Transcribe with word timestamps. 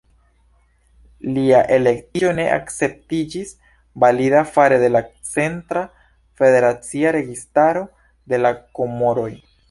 Lia 1.33 1.57
elektiĝo 1.73 2.29
ne 2.37 2.45
akceptiĝis 2.53 3.51
valida 4.03 4.41
fare 4.55 4.79
de 4.83 4.89
la 4.93 5.01
centra, 5.33 5.83
federacia 6.41 7.11
registaro 7.17 7.85
de 8.33 8.41
la 8.45 8.53
Komoroj. 8.81 9.29